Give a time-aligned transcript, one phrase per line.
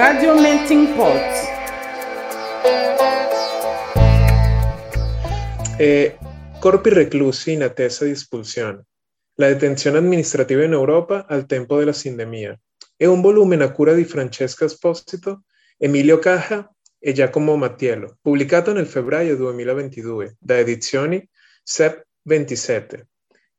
[0.00, 1.28] Radio Melting Pot.
[5.76, 6.18] E
[6.60, 8.84] corpi reclusi in attesa di espulsione.
[9.34, 12.56] La detenzione amministrativa in Europa al tempo della sindemia.
[12.94, 15.42] È un volume a cura di Francesca Esposito,
[15.76, 21.28] Emilio Caja e Giacomo Mattiello, pubblicato nel febbraio 2022 da Edizioni
[21.60, 23.08] SEP 27.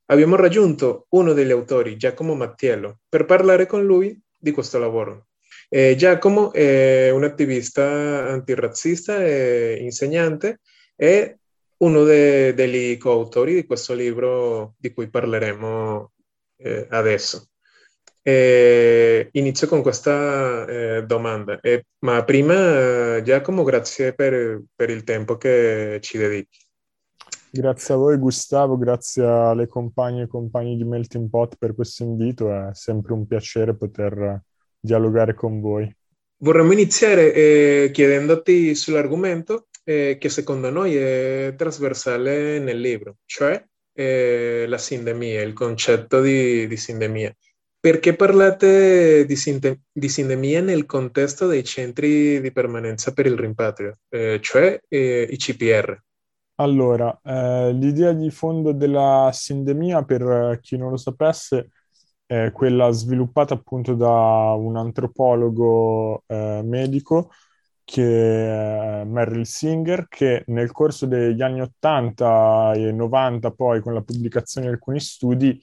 [0.06, 5.26] Abbiamo raggiunto uno degli autori, Giacomo Mattiello, per parlare con lui di questo lavoro.
[5.72, 7.84] Eh, Giacomo è un attivista
[8.28, 10.62] antirazzista e insegnante
[10.96, 11.38] e
[11.78, 16.12] uno de- degli coautori di questo libro di cui parleremo
[16.58, 17.50] eh, adesso.
[18.24, 25.38] Eh, inizio con questa eh, domanda, eh, ma prima Giacomo grazie per, per il tempo
[25.38, 26.60] che ci dedichi.
[27.52, 32.52] Grazie a voi Gustavo, grazie alle compagne e compagni di Melting Pot per questo invito,
[32.52, 34.44] è sempre un piacere poter
[34.80, 35.94] dialogare con voi.
[36.42, 43.62] Vorremmo iniziare eh, chiedendoti sull'argomento eh, che secondo noi è trasversale nel libro, cioè
[43.94, 47.36] eh, la sindemia, il concetto di, di sindemia.
[47.82, 54.00] Perché parlate di, sinde- di, sindemia nel contesto dei centri di permanenza per il rimpatrio,
[54.10, 55.98] eh, cioè eh, i CPR?
[56.56, 61.70] Allora, eh, l'idea di fondo della sindemia, per chi non lo sapesse,
[62.30, 67.32] è quella sviluppata appunto da un antropologo eh, medico
[67.84, 74.04] che è Merrill Singer, che nel corso degli anni 80 e 90, poi con la
[74.04, 75.60] pubblicazione di alcuni studi,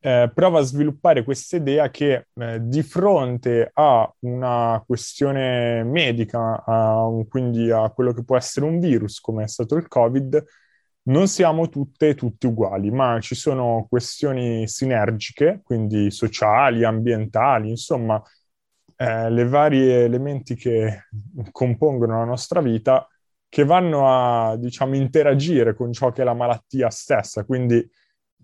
[0.00, 7.04] eh, prova a sviluppare questa idea che eh, di fronte a una questione medica, a
[7.06, 10.42] un, quindi a quello che può essere un virus, come è stato il Covid,
[11.08, 18.22] non siamo tutte e tutti uguali, ma ci sono questioni sinergiche, quindi sociali, ambientali, insomma,
[18.96, 21.06] eh, le varie elementi che
[21.50, 23.06] compongono la nostra vita
[23.48, 27.86] che vanno a, diciamo, interagire con ciò che è la malattia stessa, quindi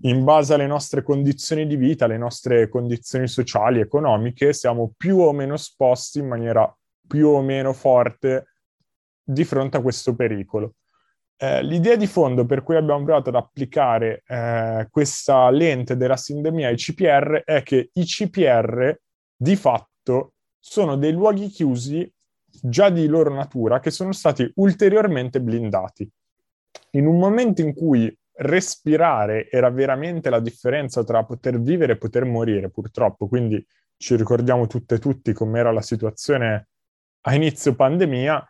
[0.02, 5.32] in base alle nostre condizioni di vita, alle nostre condizioni sociali, economiche, siamo più o
[5.32, 6.74] meno esposti in maniera
[7.06, 8.54] più o meno forte
[9.22, 10.74] di fronte a questo pericolo.
[11.36, 16.68] Eh, l'idea di fondo per cui abbiamo provato ad applicare eh, questa lente della sindemia
[16.68, 18.96] ai CPR è che i CPR
[19.36, 22.10] di fatto sono dei luoghi chiusi
[22.62, 26.08] già di loro natura che sono stati ulteriormente blindati.
[26.92, 32.24] In un momento in cui respirare era veramente la differenza tra poter vivere e poter
[32.24, 33.28] morire, purtroppo.
[33.28, 33.64] Quindi
[33.96, 36.68] ci ricordiamo tutte e tutti com'era la situazione
[37.22, 38.48] a inizio pandemia.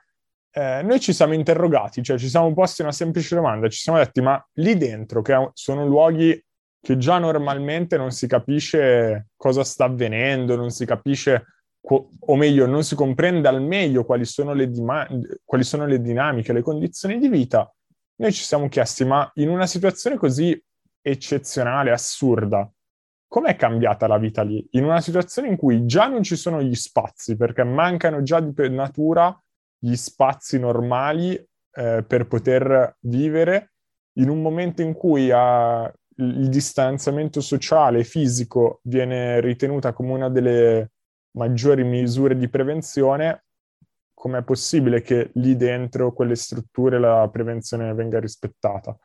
[0.56, 4.20] Eh, noi ci siamo interrogati, cioè ci siamo posti una semplice domanda, ci siamo detti,
[4.20, 6.40] ma lì dentro, che sono luoghi
[6.80, 11.46] che già normalmente non si capisce cosa sta avvenendo, non si capisce,
[11.80, 15.08] o meglio, non si comprende al meglio quali sono le, dima-
[15.44, 17.68] quali sono le dinamiche, le condizioni di vita,
[18.16, 20.62] noi ci siamo chiesti, ma in una situazione così
[21.00, 22.70] eccezionale, assurda,
[23.26, 24.64] com'è cambiata la vita lì?
[24.72, 28.52] In una situazione in cui già non ci sono gli spazi, perché mancano già di
[28.70, 29.36] natura
[29.84, 33.72] gli spazi normali eh, per poter vivere,
[34.14, 40.30] in un momento in cui uh, il distanziamento sociale e fisico viene ritenuta come una
[40.30, 40.92] delle
[41.32, 43.44] maggiori misure di prevenzione,
[44.14, 48.96] com'è possibile che lì dentro quelle strutture la prevenzione venga rispettata.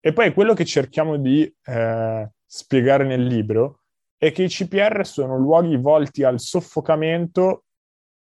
[0.00, 3.82] E poi quello che cerchiamo di eh, spiegare nel libro
[4.16, 7.66] è che i CPR sono luoghi volti al soffocamento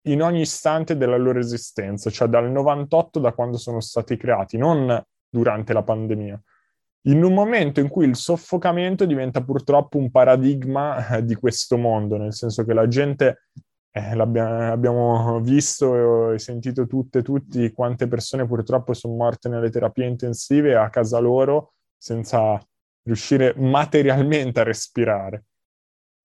[0.07, 5.03] in ogni istante della loro esistenza, cioè dal 98 da quando sono stati creati, non
[5.29, 6.41] durante la pandemia.
[7.07, 12.17] In un momento in cui il soffocamento diventa purtroppo un paradigma eh, di questo mondo,
[12.17, 13.49] nel senso che la gente
[13.93, 20.07] eh, abbiamo visto e sentito tutte e tutti quante persone purtroppo sono morte nelle terapie
[20.07, 22.61] intensive a casa loro senza
[23.05, 25.45] riuscire materialmente a respirare.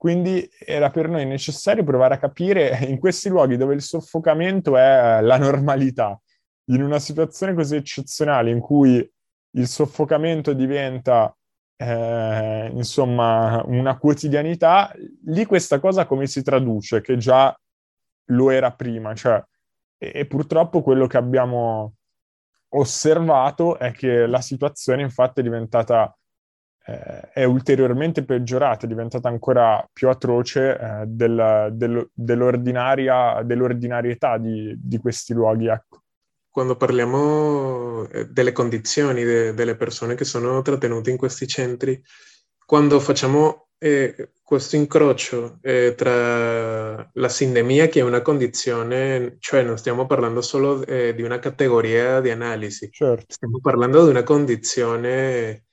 [0.01, 5.21] Quindi era per noi necessario provare a capire in questi luoghi dove il soffocamento è
[5.21, 6.19] la normalità,
[6.71, 9.07] in una situazione così eccezionale in cui
[9.51, 11.31] il soffocamento diventa
[11.75, 14.91] eh, insomma una quotidianità,
[15.25, 17.01] lì questa cosa come si traduce?
[17.01, 17.55] Che già
[18.29, 19.39] lo era prima, cioè,
[19.99, 21.93] e, e purtroppo quello che abbiamo
[22.69, 26.11] osservato è che la situazione infatti è diventata
[26.85, 34.75] eh, è ulteriormente peggiorata, è diventata ancora più atroce eh, del, del, dell'ordinaria, dell'ordinarietà di,
[34.77, 35.67] di, questi luoghi.
[35.67, 36.03] Ecco.
[36.49, 42.01] Quando parliamo eh, delle condizioni de, delle persone che sono trattenute in questi centri,
[42.65, 49.77] quando facciamo eh, questo incrocio eh, tra la sindemia, che è una condizione, cioè non
[49.77, 53.25] stiamo parlando solo eh, di una categoria di analisi, certo.
[53.27, 55.65] stiamo parlando di una condizione,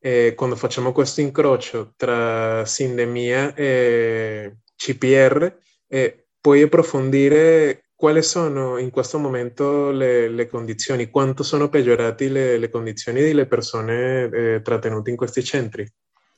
[0.00, 5.56] eh, quando facciamo questo incrocio tra sindemia e CPR,
[5.88, 12.56] eh, puoi approfondire quali sono in questo momento le, le condizioni, quanto sono peggiorate le,
[12.56, 15.84] le, condizioni delle persone eh, trattenute in questi centri.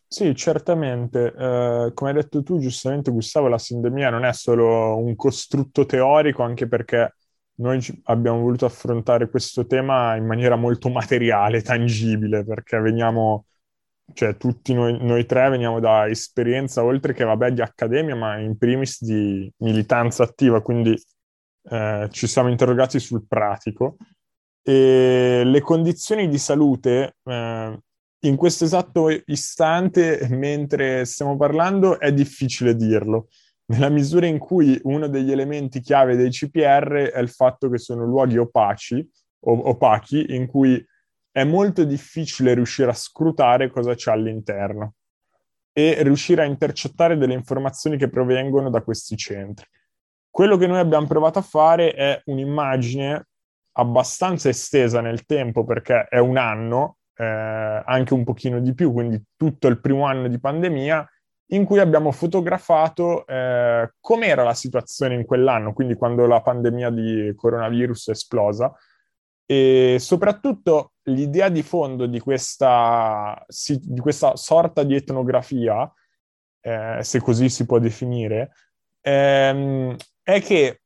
[0.07, 1.27] Sì, certamente.
[1.27, 6.43] Eh, come hai detto tu, giustamente, Gustavo, la sindemia non è solo un costrutto teorico,
[6.43, 7.15] anche perché
[7.61, 13.47] noi abbiamo voluto affrontare questo tema in maniera molto materiale, tangibile, perché veniamo,
[14.13, 18.57] cioè tutti noi, noi tre veniamo da esperienza, oltre che, vabbè, di accademia, ma in
[18.57, 20.97] primis di militanza attiva, quindi
[21.71, 23.97] eh, ci siamo interrogati sul pratico.
[24.63, 27.79] E le condizioni di salute eh,
[28.21, 33.29] in questo esatto istante, mentre stiamo parlando, è difficile dirlo,
[33.71, 38.05] nella misura in cui uno degli elementi chiave dei CPR è il fatto che sono
[38.05, 39.09] luoghi opaci,
[39.45, 40.85] o- opachi, in cui
[41.31, 44.95] è molto difficile riuscire a scrutare cosa c'è all'interno
[45.73, 49.67] e riuscire a intercettare delle informazioni che provengono da questi centri.
[50.29, 53.27] Quello che noi abbiamo provato a fare è un'immagine
[53.73, 59.23] abbastanza estesa nel tempo perché è un anno eh, anche un pochino di più, quindi
[59.37, 61.09] tutto il primo anno di pandemia,
[61.53, 67.33] in cui abbiamo fotografato eh, com'era la situazione in quell'anno, quindi quando la pandemia di
[67.37, 68.73] coronavirus è esplosa,
[69.45, 73.45] e soprattutto l'idea di fondo di questa,
[73.81, 75.91] di questa sorta di etnografia,
[76.61, 78.53] eh, se così si può definire,
[79.01, 80.83] ehm, è che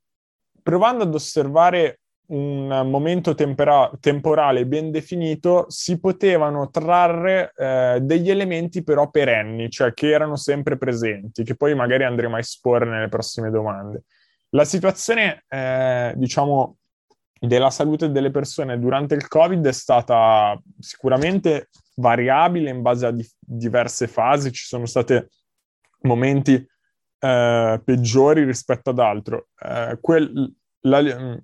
[0.62, 8.82] provando ad osservare un momento tempera- temporale ben definito, si potevano trarre eh, degli elementi
[8.82, 13.50] però perenni, cioè che erano sempre presenti, che poi magari andremo a esporre nelle prossime
[13.50, 14.04] domande.
[14.50, 16.78] La situazione, eh, diciamo,
[17.38, 23.28] della salute delle persone durante il Covid è stata sicuramente variabile in base a di-
[23.38, 25.22] diverse fasi, ci sono stati
[26.02, 29.48] momenti eh, peggiori rispetto ad altro.
[29.58, 31.38] Eh, quel, la,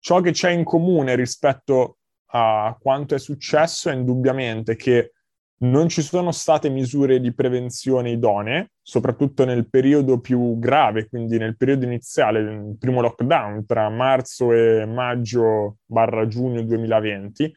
[0.00, 1.98] Ciò che c'è in comune rispetto
[2.30, 5.12] a quanto è successo è indubbiamente che
[5.60, 11.56] non ci sono state misure di prevenzione idonee, soprattutto nel periodo più grave, quindi nel
[11.56, 17.52] periodo iniziale, il primo lockdown tra marzo e maggio barra giugno 2020.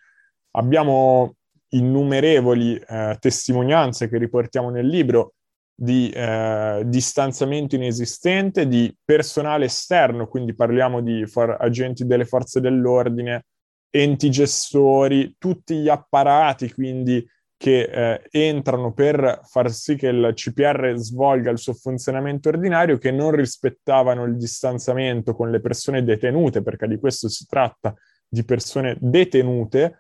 [0.52, 1.36] Abbiamo
[1.70, 5.34] innumerevoli eh, testimonianze che riportiamo nel libro
[5.74, 13.46] di eh, distanziamento inesistente, di personale esterno, quindi parliamo di for- agenti delle forze dell'ordine,
[13.90, 17.26] enti gestori, tutti gli apparati quindi
[17.62, 23.12] che eh, entrano per far sì che il CPR svolga il suo funzionamento ordinario, che
[23.12, 27.94] non rispettavano il distanziamento con le persone detenute, perché di questo si tratta,
[28.28, 30.00] di persone detenute,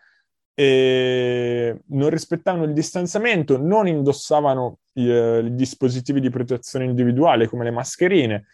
[0.55, 7.63] e non rispettavano il distanziamento, non indossavano i, eh, i, dispositivi di protezione individuale come
[7.63, 8.45] le mascherine.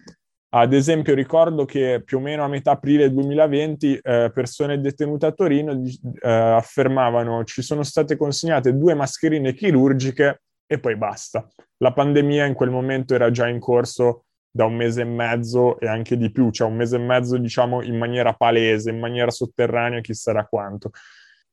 [0.49, 5.31] Ad esempio, ricordo che più o meno a metà aprile 2020 eh, persone detenute a
[5.31, 11.45] Torino eh, affermavano ci sono state consegnate due mascherine chirurgiche e poi basta.
[11.77, 15.87] La pandemia in quel momento era già in corso da un mese e mezzo e
[15.87, 19.99] anche di più, cioè un mese e mezzo diciamo in maniera palese, in maniera sotterranea,
[19.99, 20.91] chissà quanto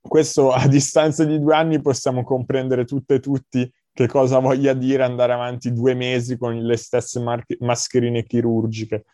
[0.06, 5.04] questo a distanza di due anni possiamo comprendere tutte e tutti che cosa voglia dire
[5.04, 9.04] andare avanti due mesi con le stesse mar- mascherine chirurgiche.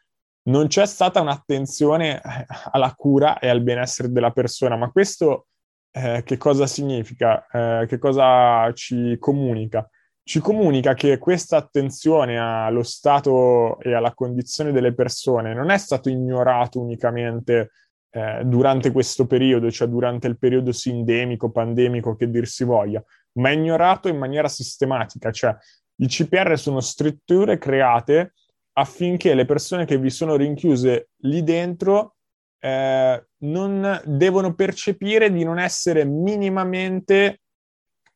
[0.45, 5.49] Non c'è stata un'attenzione eh, alla cura e al benessere della persona, ma questo
[5.93, 7.47] eh, che cosa significa?
[7.47, 9.87] Eh, che cosa ci comunica?
[10.23, 16.09] Ci comunica che questa attenzione allo stato e alla condizione delle persone non è stato
[16.09, 17.73] ignorato unicamente
[18.13, 23.03] eh, durante questo periodo, cioè durante il periodo sindemico, pandemico, che dir si voglia,
[23.39, 25.57] ma è ignorato in maniera sistematica, cioè
[25.97, 28.35] i CPR sono strutture create
[28.73, 32.17] affinché le persone che vi sono rinchiuse lì dentro
[32.61, 37.43] eh, non devono percepire di non essere minimamente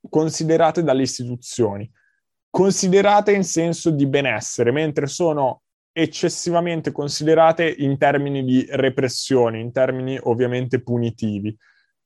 [0.08, 1.90] considerate dalle istituzioni,
[2.50, 10.18] considerate in senso di benessere, mentre sono eccessivamente considerate in termini di repressione, in termini
[10.22, 11.56] ovviamente punitivi.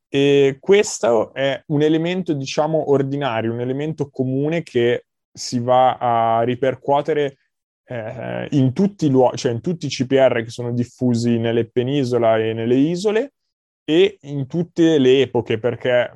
[0.08, 7.38] E questo è un elemento, diciamo, ordinario, un elemento comune che si va a ripercuotere
[7.84, 12.38] eh, in, tutti i luoghi, cioè in tutti i CPR che sono diffusi nelle penisola
[12.38, 13.34] e nelle isole
[13.84, 16.10] e in tutte le epoche, perché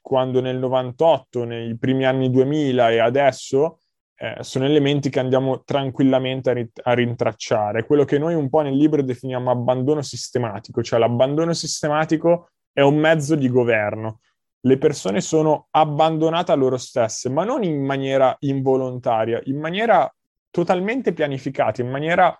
[0.00, 3.80] quando nel 98, nei primi anni 2000 e adesso
[4.16, 7.84] eh, sono elementi che andiamo tranquillamente a, rit- a, rintracciare.
[7.84, 12.96] Quello che noi un po' nel libro definiamo abbandono sistematico, cioè l'abbandono sistematico è un
[12.96, 14.20] mezzo di governo.
[14.60, 20.08] Le persone sono abbandonate a loro stesse, ma non in maniera involontaria, in maniera
[20.48, 22.32] totalmente pianificata, in maniera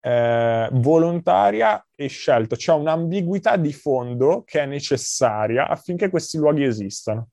[0.00, 2.56] eh, volontaria e scelta.
[2.56, 7.28] C'è un'ambiguità di fondo che è necessaria affinché questi luoghi esistano.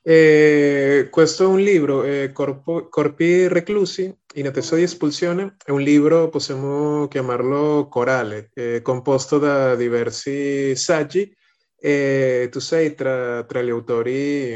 [0.00, 5.80] Eh, questo è un libro, eh, Corpo, Corpi reclusi in attesa di espulsione, è un
[5.80, 11.36] libro, possiamo chiamarlo corale, eh, composto da diversi saggi.
[11.80, 14.52] Tu sei tra, tra, gli autori,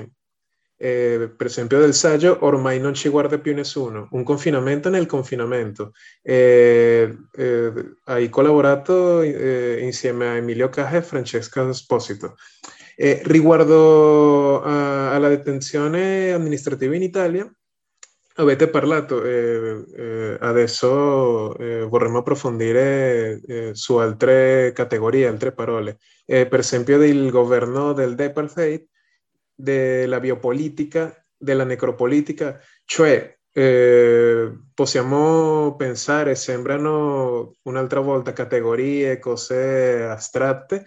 [0.76, 5.92] eh, per esempio del saggio Ormai non ci guarda più nessuno, un confinamento nel confinamento.
[6.22, 7.72] Eh, eh,
[8.04, 12.36] hai collaborato insieme a Emilio Caja e Francesca Esposito.
[12.96, 17.50] Eh, riguardo a, alla detenzione amministrativa in Italia,
[18.36, 26.46] avete parlato, eh, eh, adesso eh, vorremmo approfondire eh, su altre categorie, altre parole, eh,
[26.46, 28.86] per esempio del governo del Departheid,
[29.54, 40.84] della biopolitica, della necropolitica, cioè eh, possiamo pensare, sembrano un'altra volta categorie, cose astratte,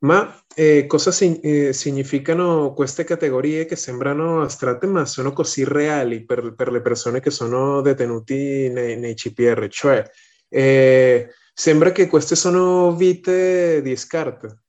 [0.00, 6.24] ma eh, cosa si- eh, significano queste categorie che sembrano astratte ma sono così reali
[6.24, 9.68] per, per le persone che sono detenuti nei, nei CPR?
[9.68, 10.02] Cioè,
[10.48, 14.62] eh, sembra che queste sono vite di scarpe.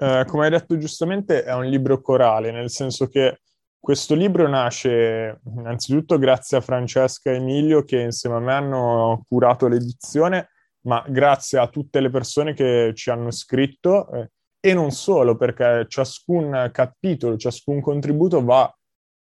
[0.00, 3.40] Eh, come hai detto giustamente, è un libro corale, nel senso che
[3.80, 9.68] questo libro nasce innanzitutto grazie a Francesca e Emilio che insieme a me hanno curato
[9.68, 10.50] l'edizione,
[10.82, 14.30] ma grazie a tutte le persone che ci hanno scritto eh,
[14.70, 18.72] e non solo, perché ciascun capitolo, ciascun contributo va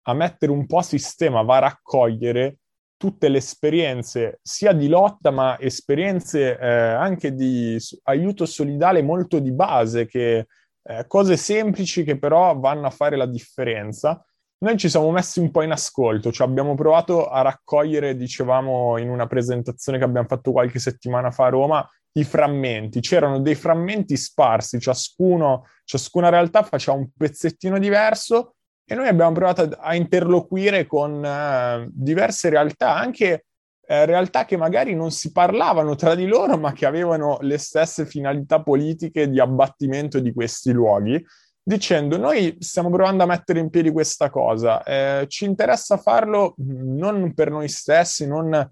[0.06, 2.58] a mettere un po' a sistema, va a raccogliere
[2.98, 9.52] tutte le esperienze sia di lotta, ma esperienze eh, anche di aiuto solidale molto di
[9.52, 10.48] base, che,
[10.84, 14.26] eh, cose semplici che però vanno a fare la differenza.
[14.60, 19.10] Noi ci siamo messi un po' in ascolto, cioè abbiamo provato a raccogliere, dicevamo in
[19.10, 24.16] una presentazione che abbiamo fatto qualche settimana fa a Roma, i frammenti, c'erano dei frammenti
[24.18, 28.56] sparsi, ciascuno, ciascuna realtà faceva un pezzettino diverso
[28.86, 33.46] e noi abbiamo provato a, a interloquire con uh, diverse realtà, anche
[33.80, 38.06] uh, realtà che magari non si parlavano tra di loro, ma che avevano le stesse
[38.06, 41.24] finalità politiche di abbattimento di questi luoghi,
[41.64, 47.34] dicendo noi stiamo provando a mettere in piedi questa cosa, eh, ci interessa farlo non
[47.34, 48.70] per noi stessi, non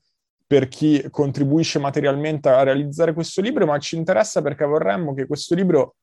[0.52, 5.56] per chi contribuisce materialmente a realizzare questo libro, ma ci interessa perché vorremmo che questo
[5.56, 5.96] libro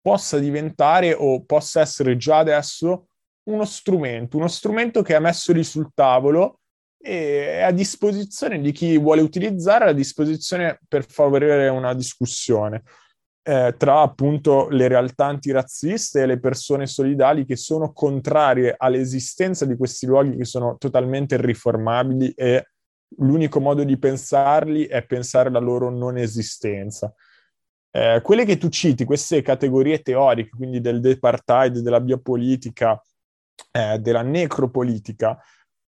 [0.00, 3.08] possa diventare o possa essere già adesso
[3.50, 6.60] uno strumento, uno strumento che è messo lì sul tavolo
[6.96, 12.84] e è a disposizione di chi vuole utilizzare, a disposizione per favorire una discussione
[13.42, 19.76] eh, tra appunto le realtà antirazziste e le persone solidali che sono contrarie all'esistenza di
[19.76, 22.68] questi luoghi che sono totalmente riformabili e
[23.18, 27.12] l'unico modo di pensarli è pensare la loro non esistenza.
[27.90, 33.00] Eh, quelle che tu citi, queste categorie teoriche, quindi del departheid, della biopolitica,
[33.72, 35.38] eh, della necropolitica,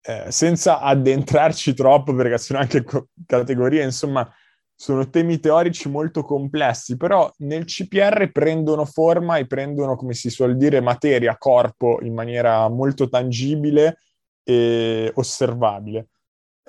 [0.02, 4.30] eh, senza addentrarci troppo, perché sono anche co- categorie, insomma,
[4.74, 10.56] sono temi teorici molto complessi, però nel CPR prendono forma e prendono, come si suol
[10.56, 13.98] dire, materia, corpo in maniera molto tangibile
[14.44, 16.10] e osservabile.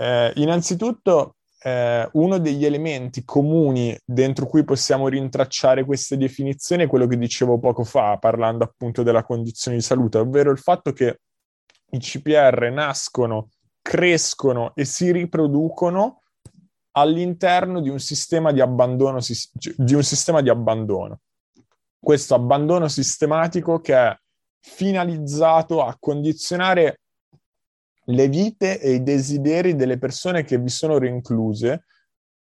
[0.00, 7.08] Eh, innanzitutto, eh, uno degli elementi comuni dentro cui possiamo rintracciare queste definizioni è quello
[7.08, 11.20] che dicevo poco fa, parlando appunto della condizione di salute, ovvero il fatto che
[11.90, 13.48] i CPR nascono,
[13.82, 16.22] crescono e si riproducono
[16.92, 19.18] all'interno di un sistema di abbandono,
[19.76, 21.20] di un sistema di abbandono.
[21.98, 24.16] Questo abbandono sistematico che è
[24.60, 27.00] finalizzato a condizionare
[28.10, 31.84] le vite e i desideri delle persone che vi sono rincluse,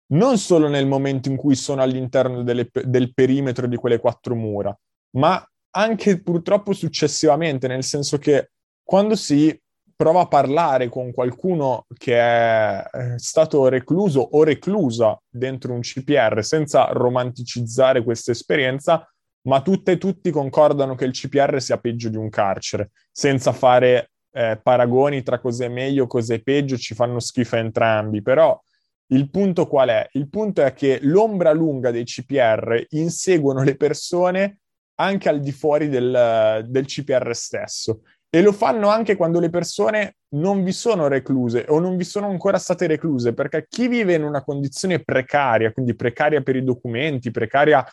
[0.07, 4.77] non solo nel momento in cui sono all'interno delle, del perimetro di quelle quattro mura,
[5.17, 8.51] ma anche purtroppo successivamente, nel senso che
[8.83, 9.59] quando si
[9.95, 12.83] prova a parlare con qualcuno che è
[13.15, 19.09] stato recluso o reclusa dentro un CPR senza romanticizzare questa esperienza,
[19.47, 24.12] ma tutte e tutti concordano che il CPR sia peggio di un carcere, senza fare
[24.36, 28.62] eh, paragoni tra cos'è meglio, cos'è peggio, ci fanno schifo entrambi, però
[29.08, 30.08] il punto qual è?
[30.13, 34.60] Il punto è che l'ombra lunga dei CPR inseguono le persone
[34.96, 40.18] anche al di fuori del, del CPR stesso e lo fanno anche quando le persone
[40.36, 44.24] non vi sono recluse o non vi sono ancora state recluse, perché chi vive in
[44.24, 47.86] una condizione precaria, quindi precaria per i documenti, precaria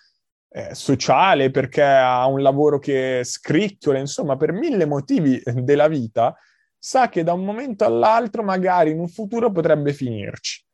[0.52, 6.37] eh, sociale, perché ha un lavoro che scricchiola, insomma, per mille motivi della vita,
[6.78, 10.64] sa che da un momento all'altro, magari in un futuro, potrebbe finirci.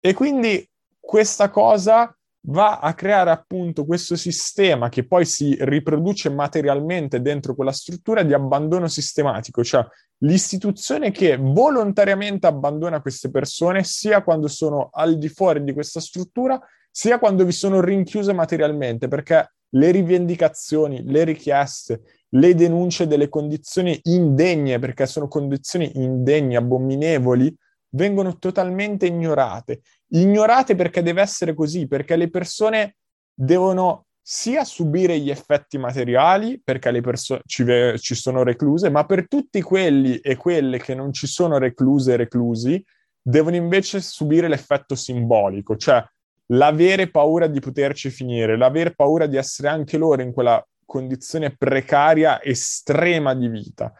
[0.00, 2.16] E quindi questa cosa
[2.48, 8.32] va a creare appunto questo sistema che poi si riproduce materialmente dentro quella struttura di
[8.32, 9.84] abbandono sistematico, cioè
[10.18, 16.60] l'istituzione che volontariamente abbandona queste persone sia quando sono al di fuori di questa struttura,
[16.96, 22.00] sia quando vi sono rinchiuse materialmente, perché le rivendicazioni, le richieste,
[22.30, 27.54] le denunce delle condizioni indegne, perché sono condizioni indegne, abominevoli,
[27.90, 29.82] vengono totalmente ignorate.
[30.12, 32.96] Ignorate perché deve essere così, perché le persone
[33.34, 37.62] devono sia subire gli effetti materiali, perché le persone ci,
[37.98, 42.16] ci sono recluse, ma per tutti quelli e quelle che non ci sono recluse e
[42.16, 42.82] reclusi,
[43.20, 46.02] devono invece subire l'effetto simbolico, cioè
[46.46, 52.42] l'avere paura di poterci finire, l'aver paura di essere anche loro in quella condizione precaria
[52.42, 53.92] estrema di vita.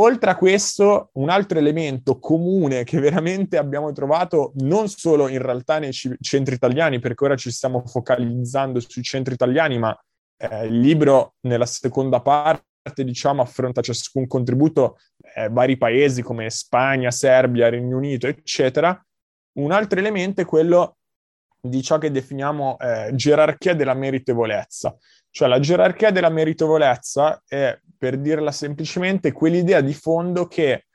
[0.00, 5.80] Oltre a questo, un altro elemento comune che veramente abbiamo trovato non solo in realtà
[5.80, 9.98] nei c- centri italiani, perché ora ci stiamo focalizzando sui centri italiani, ma
[10.36, 12.62] eh, il libro nella seconda parte
[13.02, 14.98] diciamo, affronta ciascun contributo
[15.34, 19.04] eh, vari paesi come Spagna, Serbia, Regno Unito, eccetera.
[19.58, 20.97] Un altro elemento è quello
[21.60, 24.96] di ciò che definiamo eh, gerarchia della meritevolezza.
[25.30, 30.86] Cioè la gerarchia della meritevolezza è, per dirla semplicemente, quell'idea di fondo che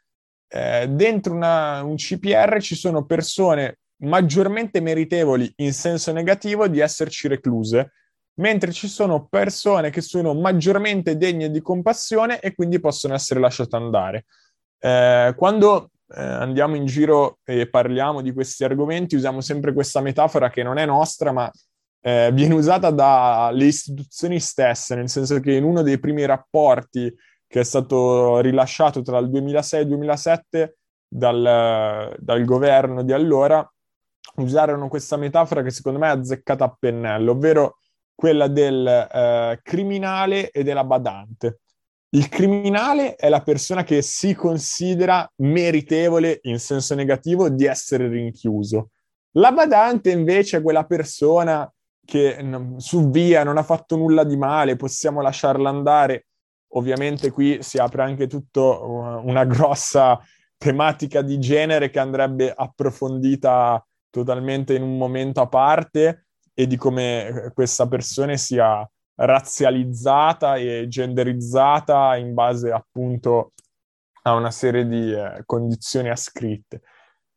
[0.48, 7.27] eh, dentro una, un CPR ci sono persone maggiormente meritevoli in senso negativo di esserci
[7.27, 7.93] recluse,
[8.36, 13.75] mentre ci sono persone che sono maggiormente degne di compassione e quindi possono essere lasciate
[13.75, 14.25] andare.
[14.79, 20.50] Eh, quando eh, andiamo in giro e parliamo di questi argomenti, usiamo sempre questa metafora
[20.50, 21.52] che non è nostra, ma
[22.02, 27.13] eh, viene usata dalle istituzioni stesse, nel senso che in uno dei primi rapporti
[27.48, 33.66] che è stato rilasciato tra il 2006 e il 2007 dal, dal governo di allora,
[34.36, 37.78] usarono questa metafora che secondo me è azzeccata a pennello, ovvero
[38.16, 41.60] quella del eh, criminale e della badante.
[42.13, 48.89] Il criminale è la persona che si considera meritevole in senso negativo di essere rinchiuso.
[49.38, 51.67] La badante invece è quella persona
[52.06, 52.38] che
[52.78, 56.28] su via non ha fatto nulla di male, possiamo lasciarla andare.
[56.76, 60.19] Ovviamente qui si apre anche tutto una grossa
[60.56, 67.52] tematica di genere che andrebbe approfondita totalmente in un momento a parte e di come
[67.56, 73.54] questa persona sia razzializzata e genderizzata in base appunto
[74.23, 76.82] a una serie di eh, condizioni ascritte.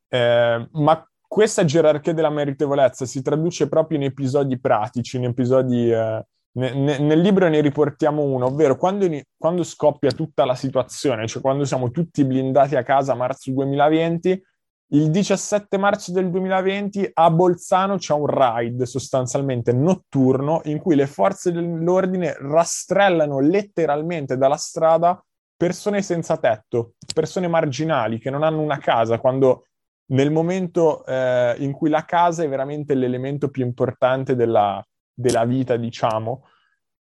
[0.09, 5.91] Eh, ma questa gerarchia della meritevolezza si traduce proprio in episodi pratici, in episodi...
[5.91, 6.25] Eh,
[6.57, 11.43] ne, ne, nel libro ne riportiamo uno, ovvero quando, quando, scoppia tutta la situazione, cioè
[11.43, 14.43] quando siamo tutti blindati a casa a marzo 2020,
[14.91, 21.09] il 17 marzo del 2020 a Bolzano c'è un raid sostanzialmente notturno in cui le
[21.09, 25.21] forze dell'ordine rastrellano letteralmente dalla strada
[25.57, 29.67] persone senza tetto, persone marginali che non hanno una casa, quando
[30.13, 35.77] nel momento eh, in cui la casa è veramente l'elemento più importante della, della vita,
[35.77, 36.45] diciamo,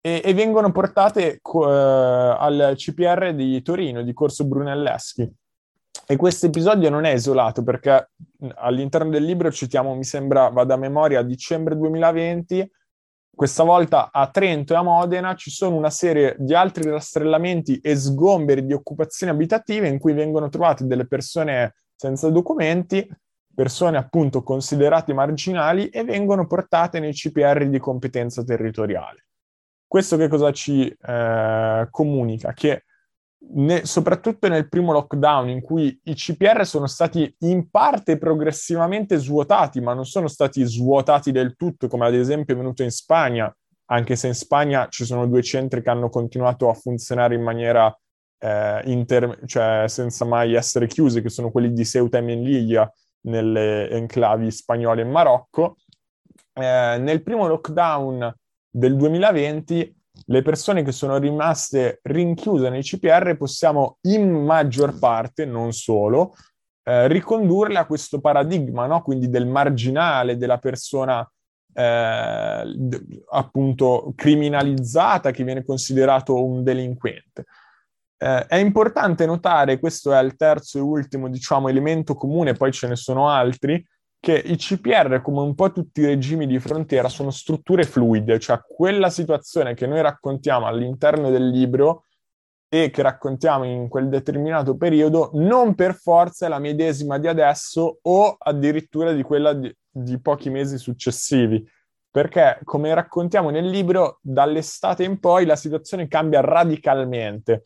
[0.02, 5.32] e, e vengono portate eh, al CPR di Torino, di Corso Brunelleschi.
[6.12, 8.10] E questo episodio non è isolato perché
[8.56, 12.68] all'interno del libro citiamo, mi sembra, vado a memoria, a dicembre 2020,
[13.36, 17.96] questa volta a Trento e a Modena ci sono una serie di altri rastrellamenti e
[17.96, 23.08] sgomberi di occupazioni abitative in cui vengono trovate delle persone senza documenti,
[23.54, 29.28] persone appunto considerate marginali e vengono portate nei CPR di competenza territoriale.
[29.86, 32.52] Questo che cosa ci eh, comunica?
[32.54, 32.86] Che
[33.52, 39.80] ne, soprattutto nel primo lockdown in cui i CPR sono stati in parte progressivamente svuotati,
[39.80, 43.54] ma non sono stati svuotati del tutto, come ad esempio è venuto in Spagna,
[43.92, 47.96] anche se in Spagna ci sono due centri che hanno continuato a funzionare in maniera
[48.40, 53.90] eh, inter- cioè senza mai essere chiusi, che sono quelli di Ceuta e Melilla nelle
[53.90, 55.78] enclavi spagnole in Marocco.
[56.54, 58.34] Eh, nel primo lockdown
[58.70, 59.99] del 2020
[60.30, 66.36] le persone che sono rimaste rinchiuse nei CPR possiamo in maggior parte, non solo,
[66.84, 69.02] eh, ricondurle a questo paradigma, no?
[69.02, 71.28] quindi del marginale, della persona
[71.74, 72.64] eh,
[73.32, 77.46] appunto criminalizzata che viene considerato un delinquente.
[78.16, 82.88] Eh, è importante notare, questo è il terzo e ultimo, diciamo, elemento comune, poi ce
[82.88, 83.84] ne sono altri,
[84.20, 88.62] che i CPR, come un po' tutti i regimi di frontiera, sono strutture fluide, cioè
[88.68, 92.06] quella situazione che noi raccontiamo all'interno del libro
[92.68, 98.00] e che raccontiamo in quel determinato periodo, non per forza è la medesima di adesso
[98.02, 101.66] o addirittura di quella di, di pochi mesi successivi
[102.12, 107.64] perché come raccontiamo nel libro, dall'estate in poi la situazione cambia radicalmente.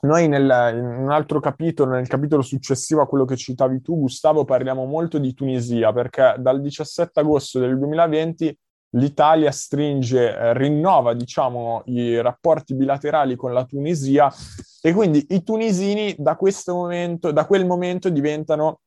[0.00, 4.44] Noi nel, in un altro capitolo, nel capitolo successivo a quello che citavi tu, Gustavo,
[4.44, 8.58] parliamo molto di Tunisia, perché dal 17 agosto del 2020
[8.94, 14.32] l'Italia stringe, eh, rinnova, diciamo, i rapporti bilaterali con la Tunisia
[14.80, 18.80] e quindi i tunisini da momento, da quel momento diventano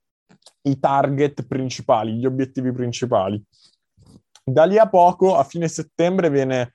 [0.63, 3.41] i target principali, gli obiettivi principali.
[4.43, 6.73] Da lì a poco, a fine settembre, viene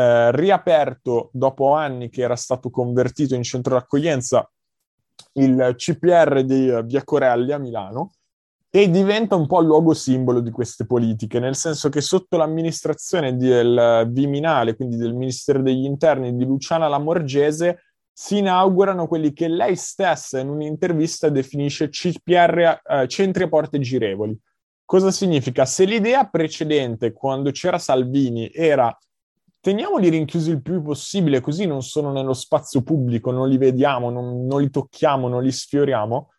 [0.00, 4.50] eh, riaperto, dopo anni che era stato convertito in centro d'accoglienza,
[5.34, 8.12] il CPR di Via Corelli a Milano
[8.70, 13.36] e diventa un po' il luogo simbolo di queste politiche, nel senso che sotto l'amministrazione
[13.36, 17.82] del Viminale, quindi del Ministero degli Interni di Luciana Lamorgese,
[18.12, 24.38] si inaugurano quelli che lei stessa in un'intervista definisce CPR, eh, centri a porte girevoli,
[24.90, 25.66] Cosa significa?
[25.66, 28.92] Se l'idea precedente, quando c'era Salvini, era
[29.60, 34.46] teniamoli rinchiusi il più possibile, così non sono nello spazio pubblico, non li vediamo, non,
[34.46, 36.30] non li tocchiamo, non li sfioriamo,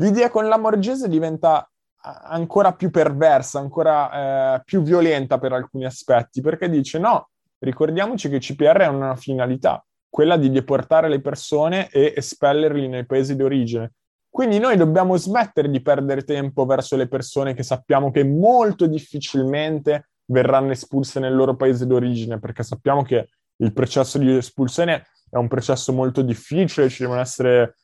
[0.00, 1.68] l'idea con la Morgese diventa
[2.02, 8.38] ancora più perversa, ancora eh, più violenta per alcuni aspetti, perché dice no, ricordiamoci che
[8.38, 13.92] CPR ha una finalità, quella di deportare le persone e espellerli nei paesi d'origine.
[14.28, 20.10] Quindi noi dobbiamo smettere di perdere tempo verso le persone che sappiamo che molto difficilmente
[20.26, 25.48] verranno espulse nel loro paese d'origine, perché sappiamo che il processo di espulsione è un
[25.48, 27.76] processo molto difficile, ci devono essere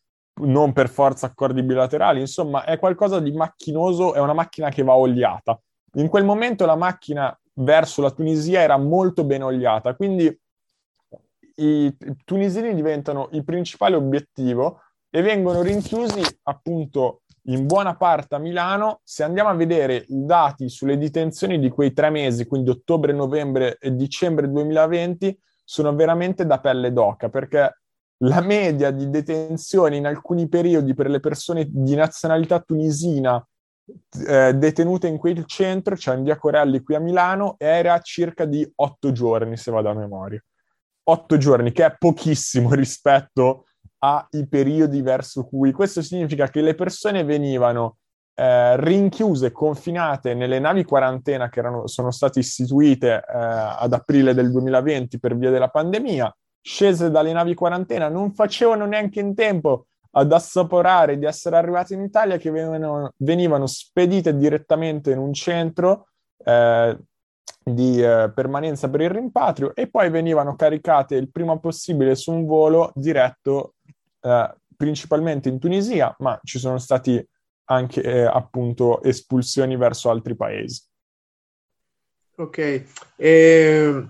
[0.42, 4.94] non per forza accordi bilaterali, insomma è qualcosa di macchinoso, è una macchina che va
[4.94, 5.61] oliata.
[5.94, 10.40] In quel momento la macchina verso la Tunisia era molto ben oliata, quindi
[11.57, 19.00] i tunisini diventano il principale obiettivo e vengono rinchiusi appunto in buona parte a Milano.
[19.05, 23.78] Se andiamo a vedere i dati sulle detenzioni di quei tre mesi, quindi ottobre, novembre
[23.81, 27.78] e dicembre 2020, sono veramente da pelle d'oca perché
[28.18, 33.44] la media di detenzioni in alcuni periodi per le persone di nazionalità tunisina
[34.26, 38.70] eh, detenute in quel centro, cioè in via Corelli qui a Milano, era circa di
[38.76, 40.42] otto giorni, se vado a memoria.
[41.05, 43.66] Otto giorni, che è pochissimo rispetto
[44.04, 47.98] ai periodi verso cui questo significa che le persone venivano
[48.34, 54.50] eh, rinchiuse, confinate nelle navi quarantena che erano, sono state istituite eh, ad aprile del
[54.50, 60.32] 2020 per via della pandemia, scese dalle navi quarantena, non facevano neanche in tempo ad
[60.32, 66.08] assaporare di essere arrivate in Italia che venivano, venivano spedite direttamente in un centro
[66.44, 66.98] eh,
[67.64, 72.44] di eh, permanenza per il rimpatrio e poi venivano caricate il prima possibile su un
[72.44, 73.74] volo diretto
[74.22, 77.24] eh, principalmente in Tunisia, ma ci sono stati
[77.66, 80.82] anche eh, appunto espulsioni verso altri paesi.
[82.35, 82.85] Ok,
[83.16, 84.06] eh,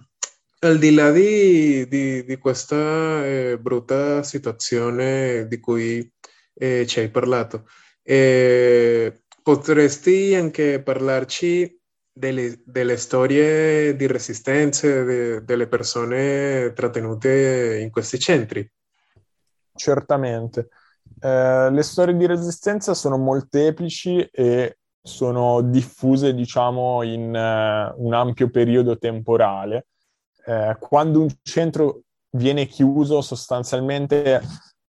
[0.61, 6.09] al di là di, di, di questa eh, brutta situazione di cui
[6.55, 7.67] eh, ci hai parlato,
[8.03, 11.81] eh, potresti anche parlarci
[12.13, 18.71] delle, delle, storie di resistenza de, delle persone trattenute in questi centri?
[19.75, 20.69] Certamente.
[21.21, 28.51] Eh, le storie di resistenza sono molteplici e sono diffuse, diciamo, in uh, un ampio
[28.51, 29.89] periodo temporale.
[30.45, 34.41] Eh, quando un centro viene chiuso, sostanzialmente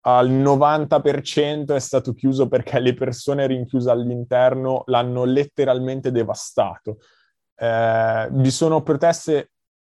[0.02, 6.98] al 90% è stato chiuso perché le persone rinchiuse all'interno l'hanno letteralmente devastato.
[7.54, 9.50] Eh, vi sono proteste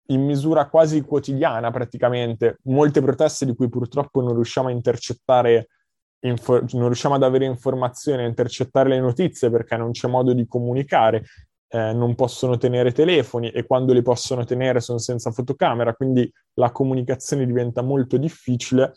[0.09, 5.69] in misura quasi quotidiana praticamente, molte proteste di cui purtroppo non riusciamo a intercettare,
[6.21, 10.47] infor- non riusciamo ad avere informazioni, a intercettare le notizie perché non c'è modo di
[10.47, 11.23] comunicare,
[11.69, 16.71] eh, non possono tenere telefoni e quando li possono tenere sono senza fotocamera, quindi la
[16.71, 18.93] comunicazione diventa molto difficile.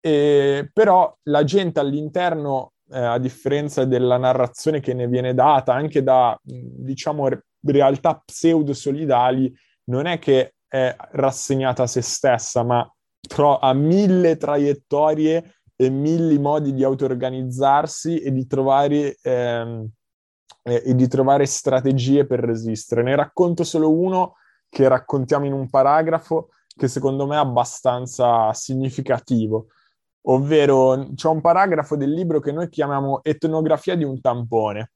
[0.00, 6.02] E, però la gente all'interno, eh, a differenza della narrazione che ne viene data anche
[6.02, 7.28] da, diciamo,
[7.62, 12.88] realtà pseudo-solidali, non è che è rassegnata a se stessa, ma
[13.20, 19.88] tro- ha mille traiettorie e mille modi di auto-organizzarsi e di trovare, ehm,
[20.62, 23.02] e di trovare strategie per resistere.
[23.02, 24.36] Ne racconto solo uno
[24.68, 29.68] che raccontiamo in un paragrafo, che secondo me è abbastanza significativo,
[30.22, 34.92] ovvero c'è un paragrafo del libro che noi chiamiamo etnografia di un tampone.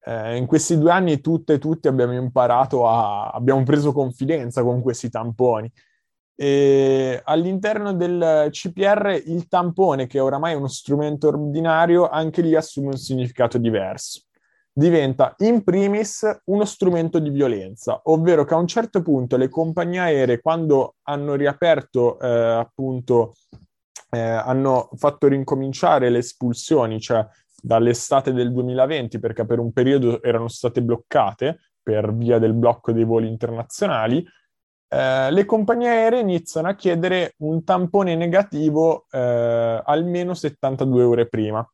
[0.00, 4.80] Eh, in questi due anni tutte e tutti abbiamo imparato a, abbiamo preso confidenza con
[4.80, 5.70] questi tamponi.
[6.34, 12.88] E all'interno del CPR il tampone, che oramai è uno strumento ordinario, anche lì assume
[12.88, 14.22] un significato diverso
[14.78, 19.98] diventa in primis uno strumento di violenza, ovvero che a un certo punto le compagnie
[19.98, 23.34] aeree, quando hanno riaperto, eh, appunto,
[24.10, 27.26] eh, hanno fatto rincominciare le espulsioni, cioè
[27.60, 33.04] dall'estate del 2020, perché per un periodo erano state bloccate per via del blocco dei
[33.04, 34.24] voli internazionali,
[34.90, 41.68] eh, le compagnie aeree iniziano a chiedere un tampone negativo eh, almeno 72 ore prima.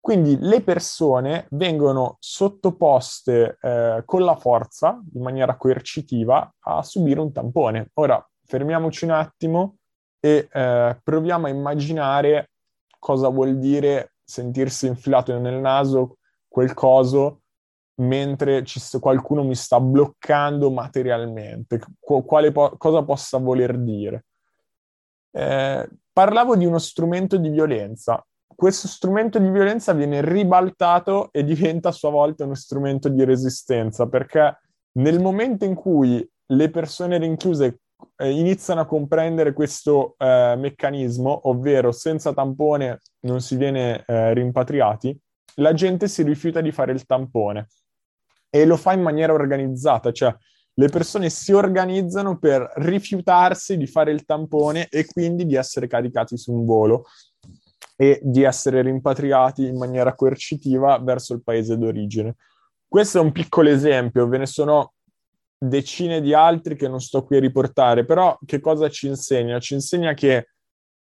[0.00, 7.30] Quindi le persone vengono sottoposte eh, con la forza, in maniera coercitiva, a subire un
[7.30, 7.90] tampone.
[7.94, 9.76] Ora, fermiamoci un attimo
[10.18, 12.50] e eh, proviamo a immaginare
[12.98, 17.40] cosa vuol dire sentirsi infilato nel naso quel coso
[17.96, 21.78] mentre ci, qualcuno mi sta bloccando materialmente.
[22.00, 24.24] Po- cosa possa voler dire?
[25.30, 31.88] Eh, parlavo di uno strumento di violenza questo strumento di violenza viene ribaltato e diventa
[31.88, 34.60] a sua volta uno strumento di resistenza, perché
[34.92, 37.80] nel momento in cui le persone rinchiuse
[38.16, 45.18] eh, iniziano a comprendere questo eh, meccanismo, ovvero senza tampone non si viene eh, rimpatriati,
[45.56, 47.68] la gente si rifiuta di fare il tampone
[48.48, 50.34] e lo fa in maniera organizzata, cioè
[50.74, 56.38] le persone si organizzano per rifiutarsi di fare il tampone e quindi di essere caricati
[56.38, 57.04] su un volo
[57.96, 62.36] e di essere rimpatriati in maniera coercitiva verso il paese d'origine.
[62.88, 64.94] Questo è un piccolo esempio, ve ne sono
[65.62, 69.60] decine di altri che non sto qui a riportare, però che cosa ci insegna?
[69.60, 70.48] Ci insegna che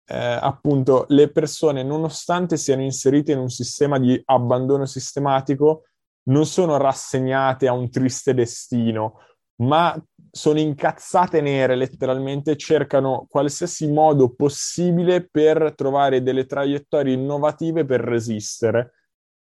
[0.06, 5.86] eh, appunto le persone, nonostante siano inserite in un sistema di abbandono sistematico,
[6.24, 9.22] non sono rassegnate a un triste destino,
[9.62, 9.98] ma
[10.32, 18.94] sono incazzate nere letteralmente, cercano qualsiasi modo possibile per trovare delle traiettorie innovative per resistere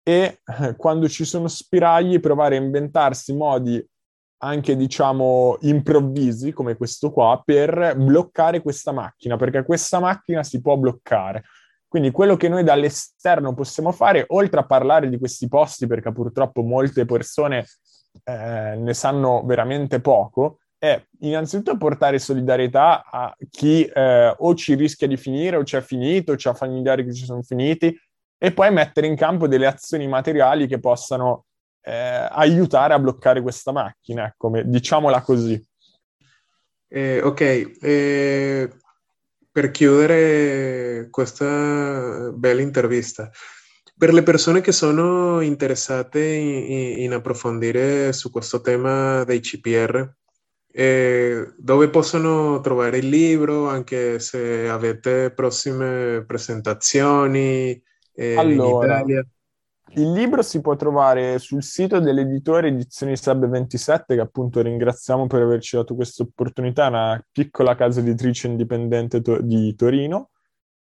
[0.02, 3.82] e eh, quando ci sono spiragli provare a inventarsi modi
[4.44, 10.76] anche diciamo improvvisi come questo qua per bloccare questa macchina perché questa macchina si può
[10.76, 11.44] bloccare.
[11.88, 16.62] Quindi quello che noi dall'esterno possiamo fare oltre a parlare di questi posti perché purtroppo
[16.62, 17.66] molte persone
[18.24, 25.06] eh, ne sanno veramente poco è innanzitutto portare solidarietà a chi eh, o ci rischia
[25.06, 27.96] di finire o ci è finito, o ci ha familiari che ci sono finiti,
[28.36, 31.46] e poi mettere in campo delle azioni materiali che possano
[31.84, 35.62] eh, aiutare a bloccare questa macchina, ecco, diciamola così.
[36.88, 37.40] Eh, ok,
[37.80, 38.70] eh,
[39.50, 43.30] per chiudere questa bella intervista,
[43.96, 50.12] per le persone che sono interessate in, in approfondire su questo tema dei CPR,
[50.72, 57.80] eh, dove possono trovare il libro, anche se avete prossime presentazioni
[58.14, 59.26] eh, allora, in Italia?
[59.92, 65.42] Il libro si può trovare sul sito dell'editore Edizioni Sub 27, che appunto ringraziamo per
[65.42, 70.30] averci dato questa opportunità, una piccola casa editrice indipendente to- di Torino.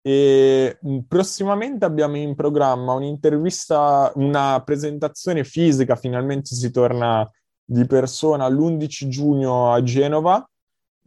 [0.01, 7.29] E prossimamente abbiamo in programma un'intervista, una presentazione fisica, finalmente si torna
[7.65, 10.45] di persona l'11 giugno a Genova,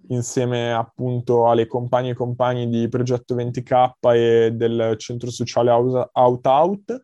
[0.09, 7.01] insieme appunto alle compagne e compagni di Progetto 20K e del centro sociale Out Out.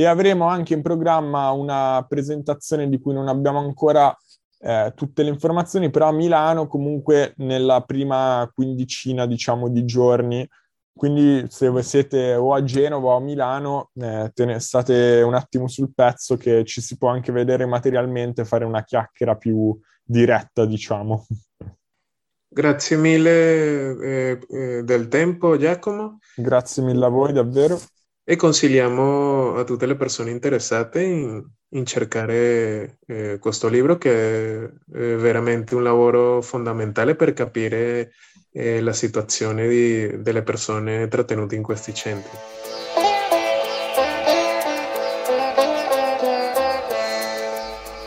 [0.00, 4.16] E avremo anche in programma una presentazione di cui non abbiamo ancora
[4.60, 10.48] eh, tutte le informazioni, però a Milano comunque nella prima quindicina, diciamo, di giorni
[10.98, 15.68] quindi se voi siete o a Genova o a Milano, eh, ne, state un attimo
[15.68, 21.24] sul pezzo che ci si può anche vedere materialmente, fare una chiacchiera più diretta, diciamo.
[22.48, 26.18] Grazie mille eh, eh, del tempo, Giacomo.
[26.34, 27.78] Grazie mille a voi, davvero.
[28.30, 34.68] E consigliamo a tutte le persone interessate in, in cercare eh, questo libro che è
[34.92, 38.12] veramente un lavoro fondamentale per capire
[38.52, 42.36] e la situazione di, delle persone trattenute in questi centri.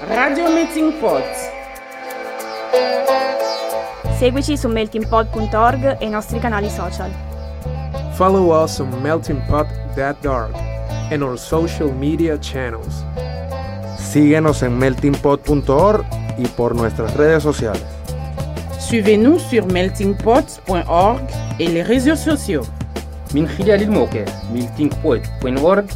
[0.01, 1.25] Radio Melting Pot.
[4.19, 7.30] Seguici su meltingpot.org e i nostri canali social.
[8.21, 10.55] Follow us on meltingpot.org
[11.11, 13.03] and our social media channels.
[13.97, 16.05] Síguenos en meltingpot.org
[16.37, 17.81] y por nuestras redes sociales.
[18.79, 21.21] Suivez-nous sur meltingpot.org
[21.59, 22.61] et les réseaux sociaux.
[23.33, 25.87] meltingpot.org